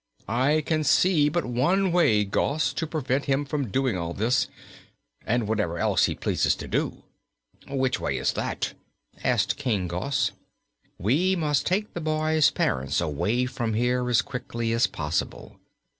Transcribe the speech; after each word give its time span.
I 0.27 0.63
can 0.65 0.83
see 0.83 1.29
but 1.29 1.45
one 1.45 1.91
way, 1.91 2.25
Gos, 2.25 2.73
to 2.73 2.87
prevent 2.87 3.25
him 3.25 3.45
from 3.45 3.69
doing 3.69 3.95
all 3.99 4.15
this, 4.15 4.47
and 5.27 5.47
whatever 5.47 5.77
else 5.77 6.05
he 6.05 6.15
pleases 6.15 6.55
to 6.55 6.67
do." 6.67 7.03
"What 7.67 7.99
way 7.99 8.17
is 8.17 8.33
that?" 8.33 8.73
asked 9.23 9.57
King 9.57 9.87
Gos. 9.87 10.31
"We 10.97 11.35
must 11.35 11.67
take 11.67 11.93
the 11.93 12.01
boy's 12.01 12.49
parents 12.49 12.99
away 12.99 13.45
from 13.45 13.75
here 13.75 14.09
as 14.09 14.23
quickly 14.23 14.71
as 14.73 14.87
possible. 14.87 15.59